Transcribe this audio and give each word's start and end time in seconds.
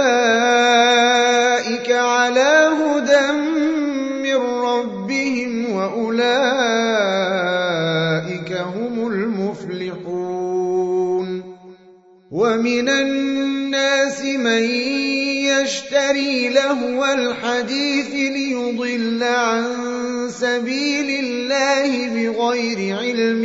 على 1.93 2.71
هدى 2.81 3.33
من 4.23 4.37
ربهم 4.37 5.73
وأولئك 5.73 6.23
هم 8.53 9.07
المفلحون 9.07 10.49
ومن 12.31 12.89
الناس 12.89 13.18
من 14.49 14.65
يشتري 15.45 16.49
لهو 16.49 17.05
الحديث 17.05 18.11
ليضل 18.15 19.23
عن 19.23 19.65
سبيل 20.31 21.25
الله 21.25 22.09
بغير 22.09 22.99
علم 22.99 23.45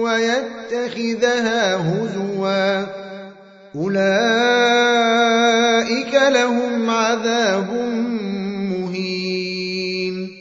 ويتخذها 0.00 1.76
هزوا. 1.76 2.86
أولئك 3.76 4.14
لهم 6.14 6.90
عذاب 6.90 7.72
مهين. 8.72 10.38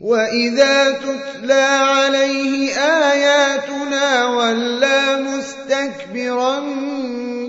وإذا 0.00 0.90
تتلى 0.90 1.62
عليه 1.82 2.74
آياتنا 2.74 4.26
ولا 4.26 5.16
مستكبرا 5.16 6.62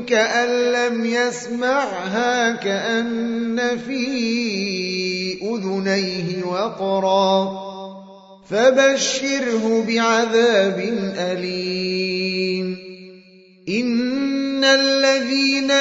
كأن 0.07 0.62
لم 0.93 1.05
يسمعها 1.05 2.55
كأن 2.55 3.79
في 3.87 5.37
أذنيه 5.41 6.43
وقرا. 6.43 7.63
فبشره 8.49 9.85
بعذاب 9.87 10.79
أليم. 11.17 12.77
إن 13.69 14.63
الذين 14.63 15.71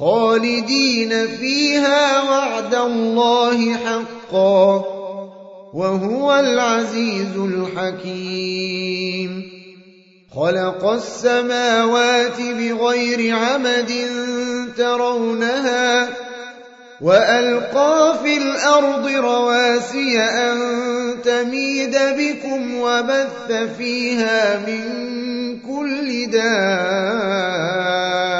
خالدين 0.00 1.26
فيها 1.26 2.22
وعد 2.22 2.74
الله 2.74 3.74
حقا. 3.74 4.99
وهو 5.74 6.34
العزيز 6.34 7.36
الحكيم. 7.36 9.42
خلق 10.34 10.84
السماوات 10.84 12.40
بغير 12.40 13.36
عمد 13.36 13.92
ترونها 14.76 16.08
وألقى 17.00 18.18
في 18.22 18.36
الأرض 18.36 19.06
رواسي 19.06 20.20
أن 20.20 20.58
تميد 21.24 21.96
بكم 22.18 22.80
وبث 22.80 23.52
فيها 23.78 24.58
من 24.66 24.84
كل 25.60 26.30
دابة 26.30 28.39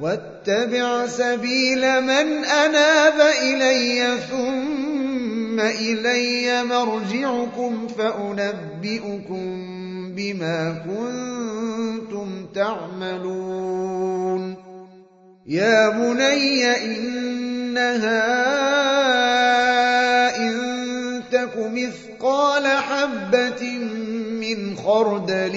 واتبع 0.00 1.06
سبيل 1.06 2.00
من 2.00 2.44
أناب 2.44 3.20
إلي 3.42 4.18
ثم 4.30 5.60
إلي 5.60 6.64
مرجعكم 6.64 7.88
فأنبئكم 7.88 9.64
بما 10.14 10.84
كنتم 10.86 12.46
تعملون. 12.54 13.88
يا 15.46 15.88
بني 15.88 16.84
إنها 16.84 18.28
إن 20.36 21.22
تك 21.32 21.56
مثقال 21.56 22.66
حبة 22.66 23.78
من 24.40 24.76
خردل 24.76 25.56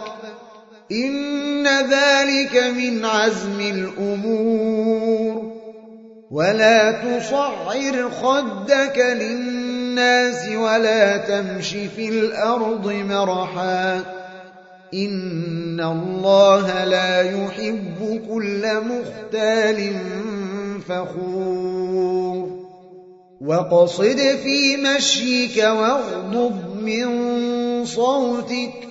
إن 0.91 1.67
ذلك 1.67 2.63
من 2.77 3.05
عزم 3.05 3.59
الأمور. 3.59 5.51
ولا 6.31 6.91
تصعر 6.91 8.09
خدك 8.09 8.97
للناس 8.97 10.49
ولا 10.49 11.17
تمش 11.17 11.69
في 11.69 12.09
الأرض 12.09 12.93
مرحاً. 13.09 14.01
إن 14.93 15.79
الله 15.79 16.83
لا 16.83 17.21
يحب 17.21 18.21
كل 18.29 18.67
مختال 18.81 19.93
فخور. 20.87 22.61
وقصد 23.41 24.17
في 24.43 24.77
مشيك 24.77 25.57
واغضب 25.57 26.83
من 26.83 27.05
صوتك 27.85 28.90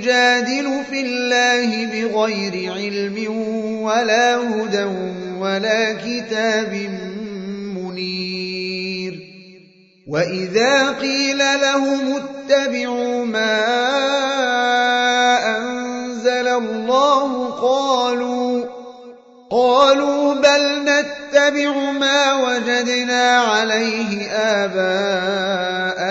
يجادل 0.00 0.84
في 0.90 1.00
الله 1.00 1.86
بغير 1.86 2.72
علم 2.72 3.36
ولا 3.82 4.36
هدى 4.36 4.84
ولا 5.38 5.92
كتاب 5.92 6.72
منير. 7.76 9.20
وإذا 10.08 10.90
قيل 10.90 11.38
لهم 11.38 12.16
اتبعوا 12.16 13.24
ما 13.24 13.80
الله 16.56 17.50
قالوا 17.50 18.64
قالوا 19.50 20.34
بل 20.34 20.84
نتبع 20.84 21.90
ما 21.90 22.34
وجدنا 22.34 23.38
عليه 23.38 24.30
آباءنا. 24.30 26.10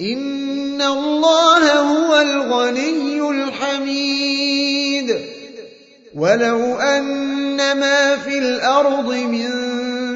إن 0.00 0.82
الله 0.82 1.72
هو 1.72 2.20
الغني 2.20 3.30
الحميد 3.30 5.16
ولو 6.14 6.76
أن 6.78 7.56
ما 7.56 8.16
في 8.16 8.38
الأرض 8.38 9.12
من 9.12 9.50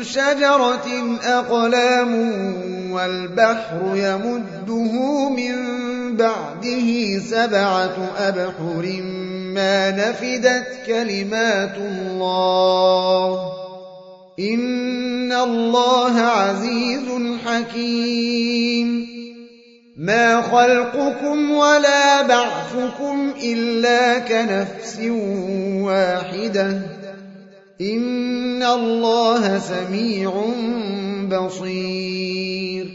شجرة 0.05 1.19
أقلام 1.25 2.13
والبحر 2.93 3.93
يمده 3.95 5.29
من 5.29 5.57
بعده 6.17 7.19
سبعة 7.19 7.97
أبحر 8.19 9.03
ما 9.55 9.91
نفدت 9.91 10.67
كلمات 10.87 11.77
الله 11.77 13.53
إن 14.41 15.33
الله 15.33 16.21
عزيز 16.21 17.09
حكيم 17.47 19.10
ما 20.01 20.43
خلقكم 20.43 21.51
ولا 21.51 22.23
بعثكم 22.23 23.33
إلا 23.43 24.19
كنفس 24.19 24.99
واحدة 25.85 26.81
إن 27.81 28.63
الله 28.63 29.59
سميع 29.59 30.45
بصير 31.29 32.87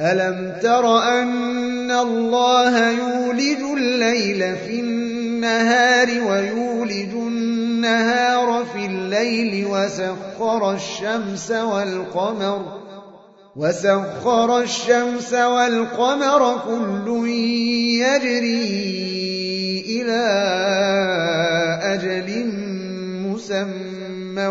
ألم 0.00 0.58
تر 0.62 0.98
أن 0.98 1.90
الله 1.90 2.90
يولد 2.90 3.62
الليل 3.76 4.56
في 4.56 4.80
النهار 4.80 6.08
ويولد 6.08 7.14
النهار 7.14 8.64
في 8.64 8.86
الليل 8.86 9.66
وسخر 9.66 10.74
الشمس 10.74 11.50
والقمر 11.50 12.87
وسخر 13.56 14.60
الشمس 14.60 15.32
والقمر 15.32 16.60
كل 16.68 17.28
يجري 17.98 19.08
إلى 19.88 20.24
أجل 21.82 22.52
مسمى 23.26 24.46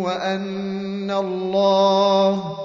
وأن 0.00 1.10
الله 1.10 2.58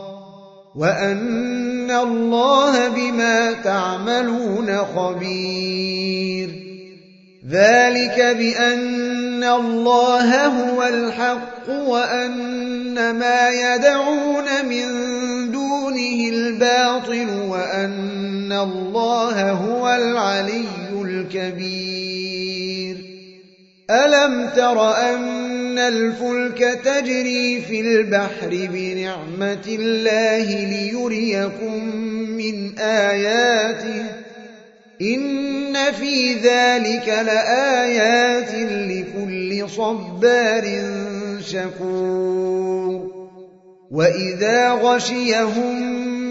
وأن 0.76 1.92
الله 1.92 2.88
بما 2.88 3.54
تعملون 3.54 4.78
خبير. 4.78 6.50
ذلك 7.50 8.36
بأن 8.38 9.44
الله 9.44 10.46
هو 10.46 10.84
الحق 10.84 11.70
وأن 11.70 13.16
ما 13.20 13.50
يدعون 13.50 14.66
من 14.70 15.17
دونه 16.18 16.30
الباطل 16.30 17.30
وأن 17.50 18.52
الله 18.52 19.52
هو 19.52 19.88
العلي 19.88 20.66
الكبير. 21.02 22.98
ألم 23.90 24.50
تر 24.56 24.96
أن 24.96 25.78
الفلك 25.78 26.80
تجري 26.86 27.62
في 27.62 27.82
البحر 27.82 28.50
بنعمة 28.52 29.66
الله 29.68 30.66
ليريكم 30.66 31.96
من 32.38 32.80
آياته؟ 32.80 34.06
إن 35.02 35.92
في 35.92 36.34
ذلك 36.34 37.08
لآيات 37.08 38.52
لكل 38.90 39.70
صبار 39.70 40.66
شكور. 41.42 43.18
وإذا 43.92 44.72
غشيهم 44.72 46.07